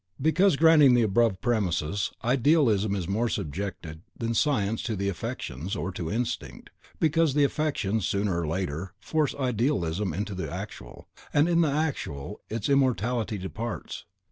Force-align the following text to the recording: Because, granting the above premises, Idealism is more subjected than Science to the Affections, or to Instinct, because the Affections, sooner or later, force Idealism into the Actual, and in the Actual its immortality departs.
Because, 0.19 0.55
granting 0.55 0.95
the 0.95 1.03
above 1.03 1.41
premises, 1.41 2.11
Idealism 2.23 2.95
is 2.95 3.07
more 3.07 3.29
subjected 3.29 4.01
than 4.17 4.33
Science 4.33 4.81
to 4.81 4.95
the 4.95 5.09
Affections, 5.09 5.75
or 5.75 5.91
to 5.91 6.11
Instinct, 6.11 6.71
because 6.99 7.35
the 7.35 7.43
Affections, 7.43 8.07
sooner 8.07 8.39
or 8.41 8.47
later, 8.47 8.93
force 8.99 9.35
Idealism 9.35 10.11
into 10.11 10.33
the 10.33 10.51
Actual, 10.51 11.07
and 11.31 11.47
in 11.47 11.61
the 11.61 11.69
Actual 11.69 12.41
its 12.49 12.67
immortality 12.67 13.37
departs. 13.37 14.05